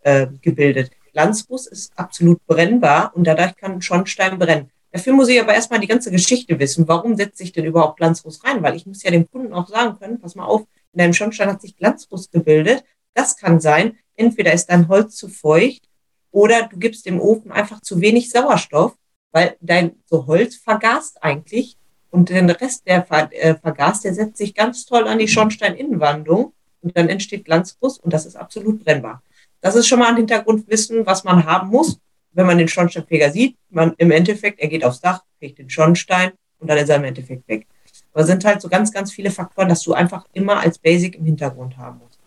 [0.02, 0.90] äh, gebildet.
[1.12, 4.70] Glanzruß ist absolut brennbar und dadurch kann ein Schornstein brennen.
[4.90, 6.88] Dafür muss ich aber erstmal die ganze Geschichte wissen.
[6.88, 8.62] Warum setzt sich denn überhaupt Glanzruß rein?
[8.62, 10.62] Weil ich muss ja dem Kunden auch sagen können, pass mal auf,
[10.92, 12.84] in deinem Schornstein hat sich Glanzruß gebildet.
[13.14, 15.88] Das kann sein, entweder ist dein Holz zu feucht
[16.30, 18.96] oder du gibst dem Ofen einfach zu wenig Sauerstoff
[19.32, 21.76] weil dein so Holz vergast eigentlich
[22.10, 26.52] und den Rest der Ver äh, Vergas, der setzt sich ganz toll an die Schornsteininnenwandung
[26.80, 29.22] und dann entsteht Glanzguss und das ist absolut brennbar.
[29.60, 31.98] Das ist schon mal ein Hintergrundwissen, was man haben muss,
[32.32, 33.56] wenn man den Schornsteinfeger sieht.
[33.70, 37.04] Man im Endeffekt, er geht aufs Dach, fegt den Schornstein und dann ist er im
[37.04, 37.66] Endeffekt weg.
[38.12, 41.24] Aber sind halt so ganz, ganz viele Faktoren, dass du einfach immer als Basic im
[41.24, 42.18] Hintergrund haben musst.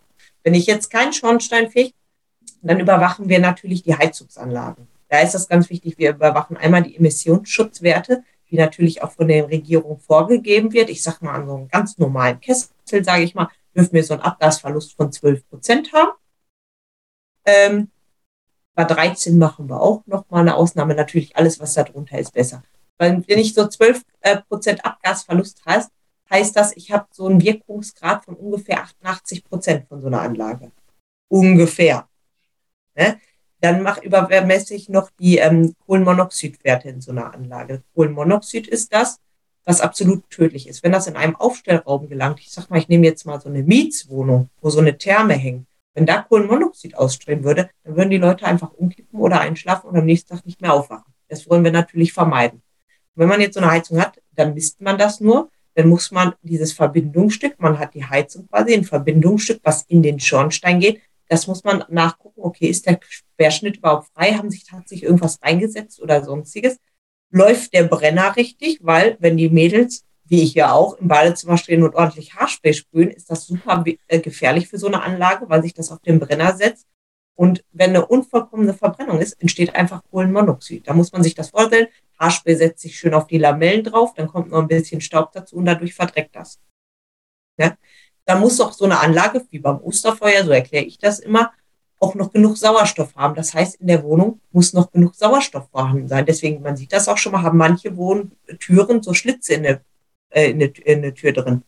[0.44, 1.94] Wenn ich jetzt keinen Schornstein fege,
[2.62, 4.88] dann überwachen wir natürlich die Heizungsanlagen.
[5.12, 5.97] Da ist das ganz wichtig.
[5.97, 10.89] Wir überwachen einmal die Emissionsschutzwerte, die natürlich auch von der Regierung vorgegeben wird.
[10.89, 12.69] Ich sage mal, an so einem ganz normalen Kessel,
[13.04, 16.12] sage ich mal, dürfen wir so einen Abgasverlust von 12 Prozent haben.
[17.43, 17.91] Ähm,
[18.74, 20.95] bei 13 machen wir auch nochmal eine Ausnahme.
[20.95, 22.63] Natürlich alles, was da drunter ist, besser.
[22.97, 25.91] Weil wenn ich so 12 äh, Prozent Abgasverlust heißt,
[26.30, 30.71] heißt das, ich habe so einen Wirkungsgrad von ungefähr 88 Prozent von so einer Anlage.
[31.28, 32.08] Ungefähr.
[32.95, 33.19] Ne?
[33.62, 37.84] Dann mach, übermesse ich noch die ähm, Kohlenmonoxidwerte in so einer Anlage.
[37.93, 39.19] Kohlenmonoxid ist das,
[39.65, 40.84] was absolut tödlich ist.
[40.84, 43.62] Wenn das in einem Aufstellraum gelangt, ich sag mal, ich nehme jetzt mal so eine
[43.62, 48.45] Mietswohnung, wo so eine Therme hängt, wenn da Kohlenmonoxid ausströmen würde, dann würden die Leute
[48.45, 51.13] einfach umkippen oder einschlafen und am nächsten Tag nicht mehr aufwachen.
[51.28, 52.62] Das wollen wir natürlich vermeiden.
[53.15, 55.50] wenn man jetzt so eine Heizung hat, dann misst man das nur.
[55.76, 60.19] Dann muss man dieses Verbindungsstück, man hat die Heizung quasi, ein Verbindungsstück, was in den
[60.19, 63.00] Schornstein geht, das muss man nachgucken, okay, ist der
[63.38, 64.34] Querschnitt überhaupt frei?
[64.34, 66.78] Haben sich tatsächlich irgendwas reingesetzt oder sonstiges?
[67.30, 68.80] Läuft der Brenner richtig?
[68.82, 73.12] Weil, wenn die Mädels, wie ich ja auch, im Badezimmer stehen und ordentlich Haarspray sprühen,
[73.12, 76.54] ist das super äh, gefährlich für so eine Anlage, weil sich das auf den Brenner
[76.54, 76.86] setzt.
[77.34, 80.86] Und wenn eine unvollkommene Verbrennung ist, entsteht einfach Kohlenmonoxid.
[80.86, 81.88] Da muss man sich das vorstellen.
[82.20, 85.56] Haarspray setzt sich schön auf die Lamellen drauf, dann kommt noch ein bisschen Staub dazu
[85.56, 86.60] und dadurch verdreckt das.
[87.58, 87.78] Ja?
[88.32, 91.52] Da muss auch so eine Anlage, wie beim Osterfeuer, so erkläre ich das immer,
[92.00, 93.36] auch noch genug Sauerstoff haben.
[93.36, 96.26] Das heißt, in der Wohnung muss noch genug Sauerstoff vorhanden sein.
[96.26, 99.82] Deswegen, man sieht das auch schon mal, haben manche Wohntüren so Schlitze in der,
[100.30, 101.63] äh, in, der, in der Tür drin.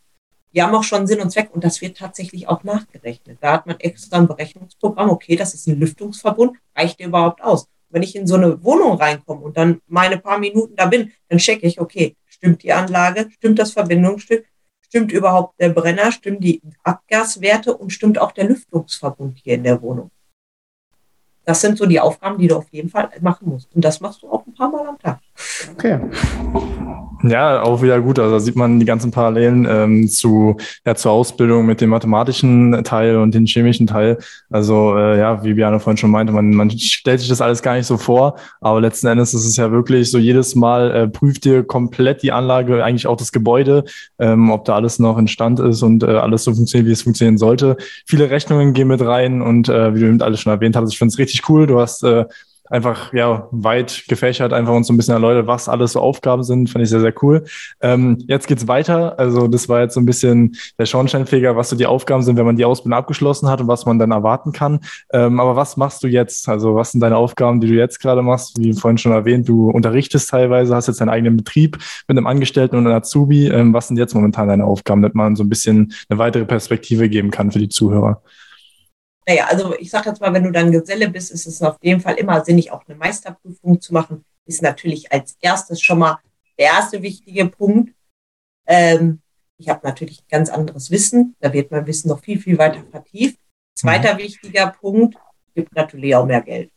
[0.53, 3.39] Die haben auch schon Sinn und Zweck und das wird tatsächlich auch nachgerechnet.
[3.41, 7.67] Da hat man extra ein Berechnungsprogramm, okay, das ist ein Lüftungsverbund, reicht der überhaupt aus?
[7.89, 11.39] Wenn ich in so eine Wohnung reinkomme und dann meine paar Minuten da bin, dann
[11.39, 14.45] checke ich, okay, stimmt die Anlage, stimmt das Verbindungsstück,
[14.93, 16.11] Stimmt überhaupt der Brenner?
[16.11, 20.11] Stimmen die Abgaswerte und stimmt auch der Lüftungsverbund hier in der Wohnung?
[21.45, 23.73] Das sind so die Aufgaben, die du auf jeden Fall machen musst.
[23.73, 25.19] Und das machst du auch ein paar Mal am Tag.
[25.71, 25.99] Okay.
[27.25, 28.19] Ja, auch wieder gut.
[28.19, 32.83] Also da sieht man die ganzen Parallelen ähm, zu ja, zur Ausbildung mit dem mathematischen
[32.83, 34.17] Teil und dem chemischen Teil.
[34.49, 37.75] Also äh, ja, wie Biane vorhin schon meinte, man, man stellt sich das alles gar
[37.75, 41.45] nicht so vor, aber letzten Endes ist es ja wirklich so, jedes Mal äh, prüft
[41.45, 43.85] ihr komplett die Anlage, eigentlich auch das Gebäude,
[44.19, 47.03] ähm, ob da alles noch in Stand ist und äh, alles so funktioniert, wie es
[47.03, 47.77] funktionieren sollte.
[48.05, 50.97] Viele Rechnungen gehen mit rein und äh, wie du eben alles schon erwähnt hast, ich
[50.97, 51.67] finde es richtig cool.
[51.67, 52.25] Du hast äh,
[52.73, 56.71] einfach ja weit gefächert, einfach uns so ein bisschen erläutert, was alles so Aufgaben sind.
[56.71, 57.43] Fand ich sehr, sehr cool.
[57.81, 59.19] Ähm, jetzt geht's weiter.
[59.19, 62.47] Also das war jetzt so ein bisschen der Schornsteinfeger, was so die Aufgaben sind, wenn
[62.47, 64.79] man die Ausbildung abgeschlossen hat und was man dann erwarten kann.
[65.11, 66.49] Ähm, aber was machst du jetzt?
[66.49, 68.57] Also was sind deine Aufgaben, die du jetzt gerade machst?
[68.57, 72.75] Wie vorhin schon erwähnt, du unterrichtest teilweise, hast jetzt deinen eigenen Betrieb mit einem Angestellten
[72.75, 73.49] und einem Azubi.
[73.49, 77.07] Ähm, was sind jetzt momentan deine Aufgaben, damit man so ein bisschen eine weitere Perspektive
[77.07, 78.23] geben kann für die Zuhörer?
[79.27, 82.01] Naja, also ich sage jetzt mal, wenn du dann Geselle bist, ist es auf jeden
[82.01, 84.25] Fall immer sinnig, auch eine Meisterprüfung zu machen.
[84.45, 86.19] Ist natürlich als erstes schon mal
[86.57, 87.93] der erste wichtige Punkt.
[88.67, 89.21] Ähm,
[89.57, 91.35] ich habe natürlich ein ganz anderes Wissen.
[91.39, 93.39] Da wird mein Wissen noch viel, viel weiter vertieft.
[93.75, 94.19] Zweiter mhm.
[94.19, 95.17] wichtiger Punkt,
[95.55, 96.71] gibt natürlich auch mehr Geld.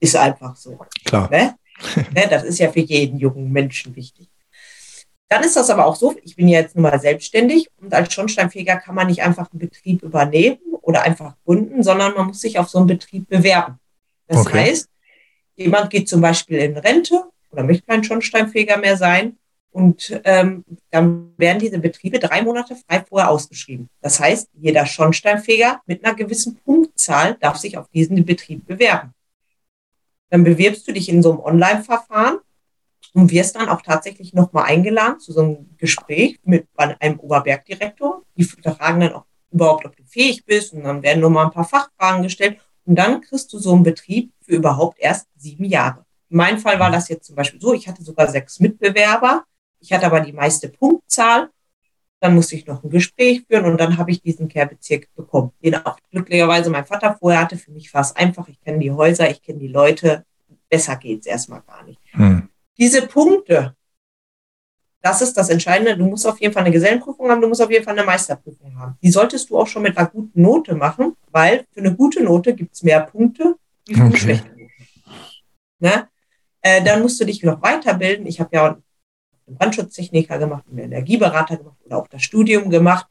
[0.00, 0.78] Ist einfach so.
[1.04, 1.30] Klar.
[1.30, 1.56] Ne?
[2.14, 2.26] ne?
[2.28, 4.28] Das ist ja für jeden jungen Menschen wichtig.
[5.28, 8.12] Dann ist das aber auch so, ich bin ja jetzt nun mal selbstständig und als
[8.12, 12.58] Schornsteinfeger kann man nicht einfach einen Betrieb übernehmen oder einfach gründen, sondern man muss sich
[12.58, 13.78] auf so einen Betrieb bewerben.
[14.26, 14.58] Das okay.
[14.58, 14.88] heißt,
[15.56, 19.36] jemand geht zum Beispiel in Rente oder möchte kein Schornsteinfeger mehr sein
[19.72, 23.88] und ähm, dann werden diese Betriebe drei Monate frei vorher ausgeschrieben.
[24.02, 29.14] Das heißt, jeder Schornsteinfeger mit einer gewissen Punktzahl darf sich auf diesen Betrieb bewerben.
[30.28, 32.38] Dann bewirbst du dich in so einem Online-Verfahren
[33.14, 38.22] und wirst dann auch tatsächlich nochmal eingeladen zu so einem Gespräch mit einem Oberbergdirektor.
[38.36, 41.64] Die fragen dann auch überhaupt, ob du fähig bist und dann werden nochmal ein paar
[41.64, 46.04] Fachfragen gestellt und dann kriegst du so einen Betrieb für überhaupt erst sieben Jahre.
[46.30, 49.44] In meinem Fall war das jetzt zum Beispiel so, ich hatte sogar sechs Mitbewerber,
[49.80, 51.50] ich hatte aber die meiste Punktzahl,
[52.20, 55.74] dann musste ich noch ein Gespräch führen und dann habe ich diesen Kehrbezirk bekommen, den
[55.74, 57.58] auch glücklicherweise mein Vater vorher hatte.
[57.58, 60.24] Für mich war es einfach, ich kenne die Häuser, ich kenne die Leute,
[60.70, 62.00] besser geht's erstmal gar nicht.
[62.12, 62.48] Hm.
[62.78, 63.74] Diese Punkte,
[65.02, 65.96] das ist das Entscheidende.
[65.96, 68.78] Du musst auf jeden Fall eine Gesellenprüfung haben, du musst auf jeden Fall eine Meisterprüfung
[68.78, 68.96] haben.
[69.02, 72.54] Die solltest du auch schon mit einer guten Note machen, weil für eine gute Note
[72.54, 74.18] gibt es mehr Punkte wie für eine okay.
[74.18, 74.62] schlechte Note.
[75.80, 76.08] Ne?
[76.60, 78.26] Äh, dann musst du dich noch weiterbilden.
[78.26, 78.66] Ich habe ja
[79.46, 83.06] einen Brandschutztechniker gemacht, einen Energieberater gemacht oder auch das Studium gemacht.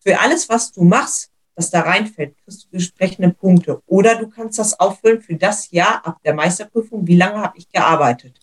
[0.00, 3.80] Für alles, was du machst, was da reinfällt, kriegst du entsprechende Punkte.
[3.86, 7.06] Oder du kannst das auffüllen für das Jahr ab der Meisterprüfung.
[7.06, 8.40] Wie lange habe ich gearbeitet?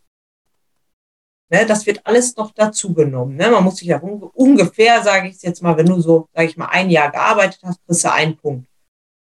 [1.49, 3.35] Ne, das wird alles noch dazu genommen.
[3.35, 3.51] Ne?
[3.51, 6.67] Man muss sich ja ungefähr, sage ich jetzt mal, wenn du so, sage ich mal,
[6.67, 8.67] ein Jahr gearbeitet hast, kriegst du einen Punkt.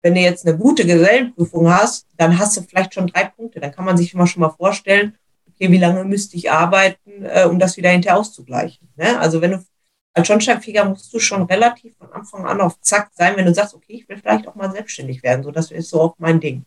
[0.01, 3.59] Wenn du jetzt eine gute Gesellenprüfung hast, dann hast du vielleicht schon drei Punkte.
[3.59, 5.17] Dann kann man sich immer schon mal vorstellen,
[5.49, 8.88] okay, wie lange müsste ich arbeiten, äh, um das wieder hinterher auszugleichen.
[8.95, 9.19] Ne?
[9.19, 9.65] Also wenn du
[10.13, 13.73] als Schornsteinfeger musst du schon relativ von Anfang an auf Zack sein, wenn du sagst,
[13.73, 15.43] okay, ich will vielleicht auch mal selbstständig werden.
[15.43, 16.65] So, das ist so auch mein Ding.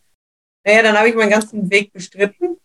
[0.64, 2.55] Naja, dann habe ich meinen ganzen Weg bestritten.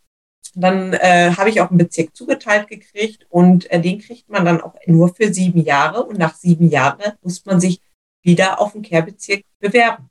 [0.54, 4.62] Dann äh, habe ich auch einen Bezirk zugeteilt gekriegt und äh, den kriegt man dann
[4.62, 6.04] auch nur für sieben Jahre.
[6.04, 7.82] Und nach sieben Jahren muss man sich
[8.22, 10.10] wieder auf den Kehrbezirk bewerben.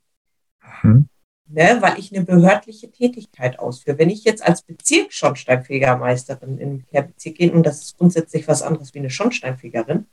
[0.81, 1.07] Mhm.
[1.47, 3.97] Ne, weil ich eine behördliche Tätigkeit ausführe.
[3.97, 8.99] Wenn ich jetzt als Bezirksschornsteinfegermeisterin im Kehrbezirk gehe, und das ist grundsätzlich was anderes wie
[8.99, 10.05] eine Schornsteinfegerin,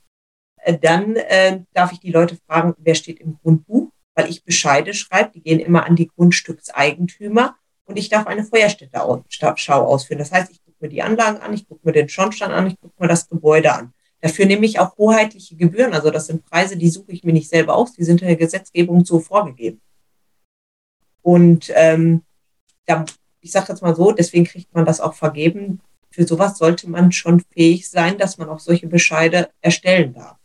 [0.56, 4.94] äh, dann äh, darf ich die Leute fragen, wer steht im Grundbuch, weil ich Bescheide
[4.94, 7.56] schreibe, die gehen immer an die Grundstückseigentümer
[7.88, 10.18] und ich darf eine Feuerstätte-Schau ausführen.
[10.18, 12.78] Das heißt, ich gucke mir die Anlagen an, ich gucke mir den Schornstein an, ich
[12.78, 13.94] gucke mir das Gebäude an.
[14.20, 15.94] Dafür nehme ich auch hoheitliche Gebühren.
[15.94, 18.36] Also das sind Preise, die suche ich mir nicht selber aus, die sind in der
[18.36, 19.80] Gesetzgebung so vorgegeben.
[21.22, 22.22] Und ähm,
[22.84, 23.06] da,
[23.40, 25.80] ich sage jetzt mal so, deswegen kriegt man das auch vergeben.
[26.10, 30.36] Für sowas sollte man schon fähig sein, dass man auch solche Bescheide erstellen darf.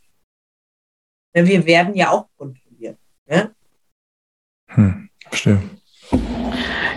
[1.36, 2.98] Ne, wir werden ja auch kontrolliert.
[3.28, 3.54] Ne?
[4.68, 5.62] Hm, verstehe.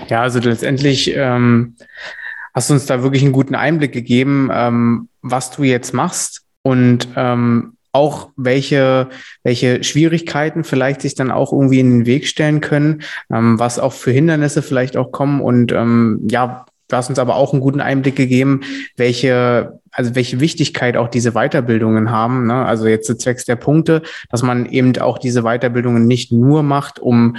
[0.08, 1.74] Ja, also letztendlich ähm,
[2.54, 7.08] hast du uns da wirklich einen guten Einblick gegeben, ähm, was du jetzt machst und
[7.16, 9.08] ähm, auch welche,
[9.42, 13.92] welche Schwierigkeiten vielleicht sich dann auch irgendwie in den Weg stellen können, ähm, was auch
[13.92, 17.80] für Hindernisse vielleicht auch kommen und ähm, ja, Du hast uns aber auch einen guten
[17.80, 18.60] Einblick gegeben,
[18.96, 22.46] welche, also welche Wichtigkeit auch diese Weiterbildungen haben.
[22.46, 22.64] Ne?
[22.64, 27.38] Also jetzt zwecks der Punkte, dass man eben auch diese Weiterbildungen nicht nur macht, um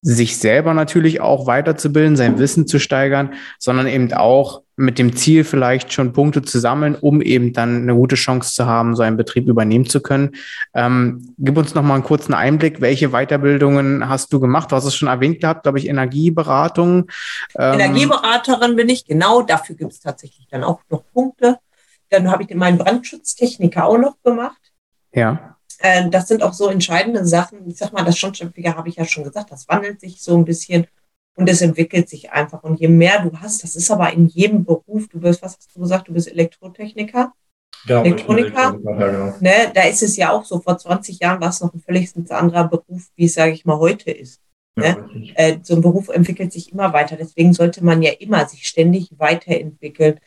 [0.00, 5.42] sich selber natürlich auch weiterzubilden, sein Wissen zu steigern, sondern eben auch mit dem Ziel
[5.42, 9.16] vielleicht schon Punkte zu sammeln, um eben dann eine gute Chance zu haben, so einen
[9.16, 10.36] Betrieb übernehmen zu können.
[10.72, 12.80] Ähm, gib uns noch mal einen kurzen Einblick.
[12.80, 14.70] Welche Weiterbildungen hast du gemacht?
[14.70, 17.10] Du hast es schon erwähnt gehabt, glaube ich, Energieberatung.
[17.58, 19.42] Ähm, Energieberaterin bin ich, genau.
[19.42, 21.58] Dafür gibt es tatsächlich dann auch noch Punkte.
[22.10, 24.72] Dann habe ich meinen Brandschutztechniker auch noch gemacht.
[25.12, 25.57] Ja.
[25.78, 27.68] Äh, das sind auch so entscheidende Sachen.
[27.68, 30.44] Ich sag mal, das Schornsteinfeger habe ich ja schon gesagt, das wandelt sich so ein
[30.44, 30.86] bisschen
[31.34, 32.62] und es entwickelt sich einfach.
[32.64, 35.74] Und je mehr du hast, das ist aber in jedem Beruf, du bist, was hast
[35.74, 37.32] du gesagt, du bist Elektrotechniker,
[37.86, 39.34] ja, Elektroniker, ja, genau.
[39.40, 42.10] ne, da ist es ja auch so, vor 20 Jahren war es noch ein völlig
[42.30, 44.40] anderer Beruf, wie es, sage ich mal, heute ist.
[44.78, 45.32] Ne?
[45.34, 47.16] äh, so ein Beruf entwickelt sich immer weiter.
[47.16, 50.20] Deswegen sollte man ja immer sich ständig weiterentwickeln.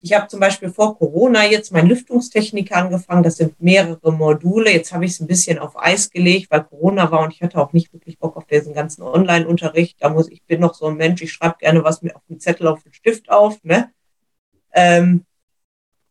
[0.00, 3.24] Ich habe zum Beispiel vor Corona jetzt mein Lüftungstechniker angefangen.
[3.24, 4.70] Das sind mehrere Module.
[4.70, 7.58] Jetzt habe ich es ein bisschen auf Eis gelegt, weil Corona war und ich hatte
[7.58, 9.96] auch nicht wirklich Bock auf diesen ganzen Online-Unterricht.
[10.00, 11.20] Da muss ich bin noch so ein Mensch.
[11.22, 13.62] Ich schreibe gerne was mir auf den Zettel auf den Stift auf.
[13.64, 13.90] Ne?
[14.72, 15.24] Ähm,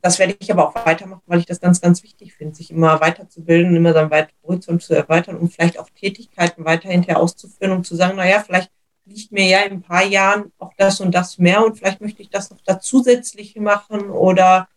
[0.01, 2.99] das werde ich aber auch weitermachen, weil ich das ganz, ganz wichtig finde, sich immer
[3.01, 4.11] weiterzubilden, immer seinen
[4.43, 8.71] Horizont zu erweitern und vielleicht auch Tätigkeiten weiter hinterher auszuführen und zu sagen, naja, vielleicht
[9.07, 12.21] liegt mir ja in ein paar Jahren auch das und das mehr und vielleicht möchte
[12.21, 14.67] ich das noch da zusätzlich machen oder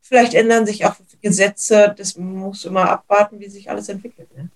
[0.00, 1.94] vielleicht ändern sich auch Gesetze.
[1.96, 4.34] Das muss immer abwarten, wie sich alles entwickelt.
[4.36, 4.50] Ne?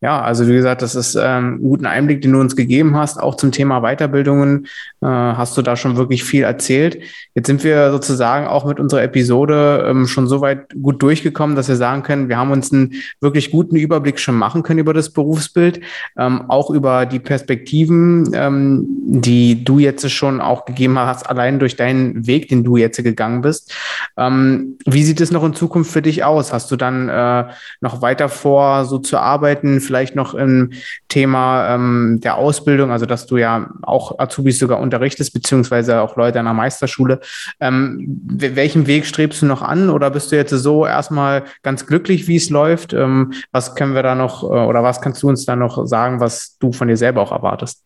[0.00, 3.20] Ja, also wie gesagt, das ist ähm, ein guten Einblick, den du uns gegeben hast.
[3.20, 4.66] Auch zum Thema Weiterbildungen
[5.00, 7.00] äh, hast du da schon wirklich viel erzählt.
[7.34, 11.68] Jetzt sind wir sozusagen auch mit unserer Episode ähm, schon so weit gut durchgekommen, dass
[11.68, 15.10] wir sagen können, wir haben uns einen wirklich guten Überblick schon machen können über das
[15.10, 15.80] Berufsbild,
[16.16, 21.74] ähm, auch über die Perspektiven, ähm, die du jetzt schon auch gegeben hast, allein durch
[21.74, 23.74] deinen Weg, den du jetzt gegangen bist.
[24.16, 26.52] Ähm, wie sieht es noch in Zukunft für dich aus?
[26.52, 27.46] Hast du dann äh,
[27.80, 29.80] noch weiter vor, so zu arbeiten?
[29.88, 30.72] Vielleicht noch im
[31.08, 36.38] Thema ähm, der Ausbildung, also dass du ja auch Azubis sogar unterrichtest, beziehungsweise auch Leute
[36.38, 37.20] an der Meisterschule.
[37.58, 42.28] Ähm, welchen Weg strebst du noch an oder bist du jetzt so erstmal ganz glücklich,
[42.28, 42.92] wie es läuft?
[42.92, 46.20] Ähm, was können wir da noch äh, oder was kannst du uns da noch sagen,
[46.20, 47.82] was du von dir selber auch erwartest?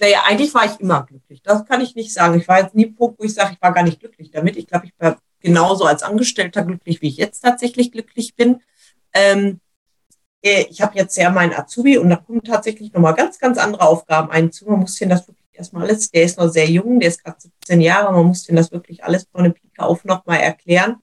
[0.00, 1.42] Naja, eigentlich war ich immer glücklich.
[1.42, 2.38] Das kann ich nicht sagen.
[2.38, 4.56] Ich war jetzt nie Punkt, wo ich sage, ich war gar nicht glücklich damit.
[4.56, 8.60] Ich glaube, ich war genauso als Angestellter glücklich, wie ich jetzt tatsächlich glücklich bin.
[9.12, 9.54] Ähm, äh,
[10.42, 14.30] ich habe jetzt ja meinen Azubi und da kommen tatsächlich nochmal ganz, ganz andere Aufgaben
[14.30, 14.66] einzu.
[14.66, 17.40] Man muss den das wirklich erstmal alles, der ist noch sehr jung, der ist gerade
[17.40, 20.96] 17 Jahre, man muss den das wirklich alles von der Pike auf nochmal erklären.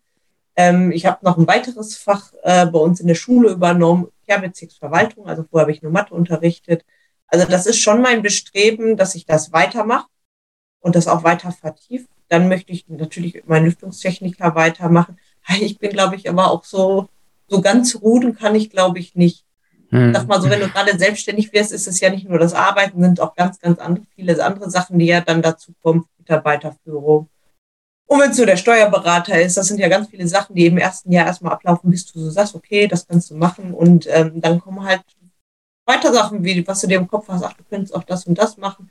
[0.56, 5.28] Ähm, ich habe noch ein weiteres Fach äh, bei uns in der Schule übernommen, Kehrbezirksverwaltung,
[5.28, 6.86] also vorher habe ich nur Mathe unterrichtet.
[7.28, 10.08] Also das ist schon mein Bestreben, dass ich das weitermache
[10.80, 15.17] und das auch weiter vertieft, dann möchte ich natürlich meinen Lüftungstechniker weitermachen.
[15.62, 17.08] Ich bin, glaube ich, aber auch so,
[17.47, 19.45] so ganz ruden kann ich, glaube ich, nicht.
[19.89, 20.13] Hm.
[20.13, 23.01] Sag mal so, wenn du gerade selbstständig wirst, ist es ja nicht nur das Arbeiten,
[23.01, 27.29] sind auch ganz, ganz andere, viele andere Sachen, die ja dann dazu kommen, Mitarbeiterführung.
[28.08, 30.77] Und wenn es so der Steuerberater ist, das sind ja ganz viele Sachen, die im
[30.77, 33.73] ersten Jahr erstmal ablaufen, bis du so sagst, okay, das kannst du machen.
[33.73, 35.01] Und ähm, dann kommen halt
[35.86, 38.38] weiter Sachen, wie was du dir im Kopf hast, ach, du könntest auch das und
[38.38, 38.89] das machen.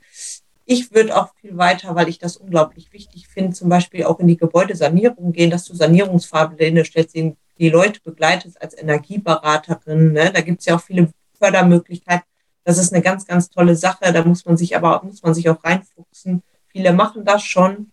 [0.65, 4.27] Ich würde auch viel weiter, weil ich das unglaublich wichtig finde, zum Beispiel auch in
[4.27, 7.15] die Gebäudesanierung gehen, dass du Sanierungsfahrpläne stellst,
[7.57, 10.13] die Leute begleitest als Energieberaterin.
[10.13, 10.31] Ne?
[10.31, 12.25] Da gibt es ja auch viele Fördermöglichkeiten.
[12.63, 14.11] Das ist eine ganz, ganz tolle Sache.
[14.11, 16.43] Da muss man sich aber muss man sich auch reinfuchsen.
[16.67, 17.91] Viele machen das schon,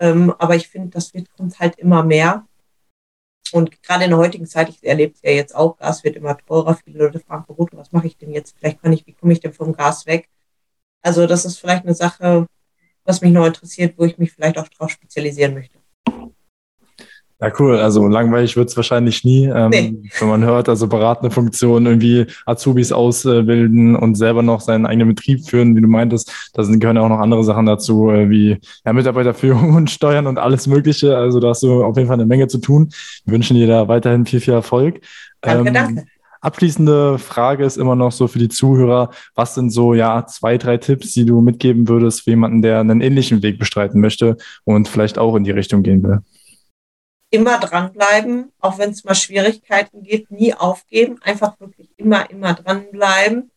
[0.00, 2.46] ähm, aber ich finde, das wird, kommt halt immer mehr.
[3.52, 6.36] Und gerade in der heutigen Zeit, ich erlebe es ja jetzt auch, Gas wird immer
[6.38, 6.76] teurer.
[6.76, 8.56] Viele Leute fragen, was mache ich denn jetzt?
[8.58, 10.28] Vielleicht kann ich, wie komme ich denn vom Gas weg?
[11.02, 12.46] Also das ist vielleicht eine Sache,
[13.04, 15.79] was mich noch interessiert, wo ich mich vielleicht auch darauf spezialisieren möchte.
[17.40, 17.78] Ja, cool.
[17.78, 20.10] Also langweilig wird es wahrscheinlich nie, ähm, nee.
[20.18, 25.48] wenn man hört, also beratende Funktionen, irgendwie Azubis ausbilden und selber noch seinen eigenen Betrieb
[25.48, 26.50] führen, wie du meintest.
[26.52, 30.38] Da sind, gehören auch noch andere Sachen dazu, äh, wie ja, Mitarbeiterführung und Steuern und
[30.38, 31.16] alles Mögliche.
[31.16, 32.90] Also da hast du auf jeden Fall eine Menge zu tun.
[33.24, 35.00] Wir wünschen dir da weiterhin viel, viel Erfolg.
[35.40, 36.04] Danke, ähm, danke.
[36.42, 40.78] Abschließende Frage ist immer noch so für die Zuhörer, was sind so ja zwei, drei
[40.78, 45.18] Tipps, die du mitgeben würdest für jemanden, der einen ähnlichen Weg bestreiten möchte und vielleicht
[45.18, 46.20] auch in die Richtung gehen will?
[47.30, 53.50] Immer dranbleiben, auch wenn es mal Schwierigkeiten gibt, nie aufgeben, einfach wirklich immer, immer dranbleiben.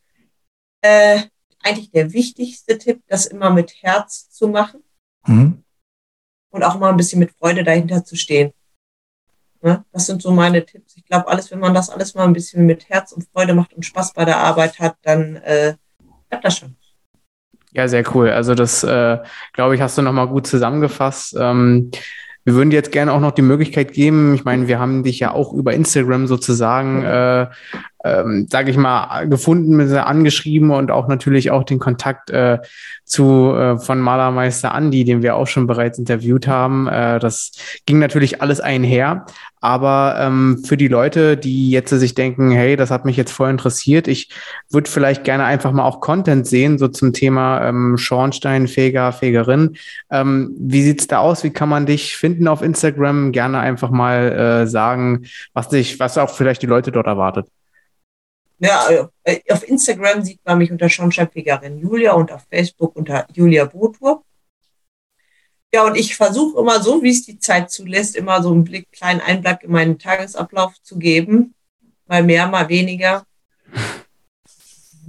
[0.81, 1.23] Äh,
[1.63, 4.83] eigentlich der wichtigste Tipp, das immer mit Herz zu machen
[5.25, 5.63] mhm.
[6.51, 8.53] und auch mal ein bisschen mit Freude dahinter zu stehen.
[9.61, 9.85] Ne?
[9.93, 10.97] Das sind so meine Tipps.
[10.97, 13.73] Ich glaube, alles, wenn man das alles mal ein bisschen mit Herz und Freude macht
[13.73, 15.75] und Spaß bei der Arbeit hat, dann äh,
[16.29, 16.75] klappt das schon.
[17.71, 18.29] Ja, sehr cool.
[18.29, 19.17] Also das, äh,
[19.53, 21.35] glaube ich, hast du nochmal gut zusammengefasst.
[21.39, 21.91] Ähm,
[22.45, 25.19] wir würden dir jetzt gerne auch noch die Möglichkeit geben, ich meine, wir haben dich
[25.19, 27.47] ja auch über Instagram sozusagen äh,
[28.03, 32.59] ähm, sage ich mal, gefunden, angeschrieben und auch natürlich auch den Kontakt äh,
[33.05, 36.87] zu äh, von Malermeister Andi, den wir auch schon bereits interviewt haben.
[36.87, 37.51] Äh, das
[37.85, 39.25] ging natürlich alles einher.
[39.61, 43.49] Aber ähm, für die Leute, die jetzt sich denken, hey, das hat mich jetzt voll
[43.49, 44.29] interessiert, ich
[44.69, 49.77] würde vielleicht gerne einfach mal auch Content sehen, so zum Thema ähm, Schornsteinfeger, Fegerin.
[50.11, 51.45] Ähm, wie sieht's da aus?
[51.45, 53.31] Wie kann man dich finden auf Instagram?
[53.31, 57.47] Gerne einfach mal äh, sagen, was dich, was auch vielleicht die Leute dort erwartet.
[58.63, 63.65] Ja, äh, auf Instagram sieht man mich unter Schornsteinfegerin Julia und auf Facebook unter Julia
[63.65, 64.23] Botur.
[65.73, 68.89] Ja, und ich versuche immer so, wie es die Zeit zulässt, immer so einen Blick,
[68.93, 71.55] kleinen Einblick in meinen Tagesablauf zu geben.
[72.05, 73.25] Mal mehr, mal weniger.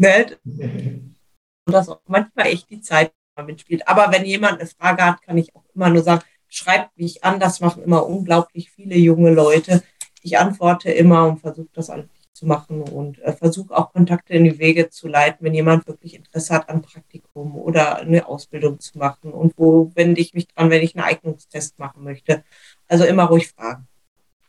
[1.66, 3.12] Und das auch manchmal echt die Zeit
[3.46, 3.86] mitspielt.
[3.86, 7.38] Aber wenn jemand eine Frage hat, kann ich auch immer nur sagen, schreibt mich an.
[7.38, 9.84] Das machen immer unglaublich viele junge Leute.
[10.22, 12.08] Ich antworte immer und versuche das alles
[12.44, 16.54] machen und äh, versuche auch Kontakte in die Wege zu leiten, wenn jemand wirklich Interesse
[16.54, 20.82] hat an Praktikum oder eine Ausbildung zu machen und wo wende ich mich dran, wenn
[20.82, 22.44] ich einen Eignungstest machen möchte.
[22.88, 23.88] Also immer ruhig fragen.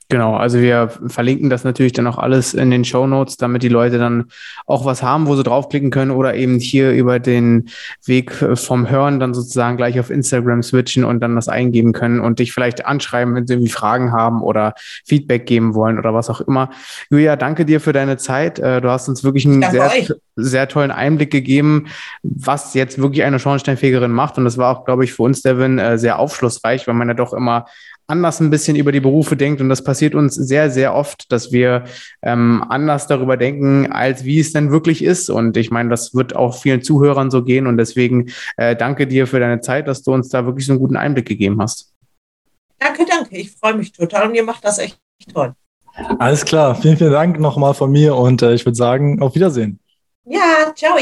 [0.07, 3.69] Genau, also wir verlinken das natürlich dann auch alles in den Show Notes, damit die
[3.69, 4.25] Leute dann
[4.67, 7.69] auch was haben, wo sie draufklicken können oder eben hier über den
[8.05, 12.37] Weg vom Hören dann sozusagen gleich auf Instagram switchen und dann das eingeben können und
[12.37, 16.41] dich vielleicht anschreiben, wenn sie irgendwie Fragen haben oder Feedback geben wollen oder was auch
[16.41, 16.69] immer.
[17.09, 18.59] Julia, danke dir für deine Zeit.
[18.59, 19.91] Äh, du hast uns wirklich einen sehr,
[20.35, 21.87] sehr tollen Einblick gegeben,
[22.21, 24.37] was jetzt wirklich eine Schornsteinfegerin macht.
[24.37, 27.15] Und das war auch, glaube ich, für uns, Devin, äh, sehr aufschlussreich, weil man ja
[27.15, 27.65] doch immer
[28.07, 29.61] anders ein bisschen über die Berufe denkt.
[29.61, 31.85] Und das passiert uns sehr, sehr oft, dass wir
[32.21, 35.29] ähm, anders darüber denken, als wie es denn wirklich ist.
[35.29, 37.67] Und ich meine, das wird auch vielen Zuhörern so gehen.
[37.67, 40.79] Und deswegen äh, danke dir für deine Zeit, dass du uns da wirklich so einen
[40.79, 41.93] guten Einblick gegeben hast.
[42.79, 43.37] Danke, danke.
[43.37, 44.99] Ich freue mich total und ihr macht das echt
[45.33, 45.53] toll.
[46.19, 46.75] Alles klar.
[46.75, 49.79] Vielen, vielen Dank nochmal von mir und äh, ich würde sagen, auf Wiedersehen.
[50.25, 50.97] Ja, ciao.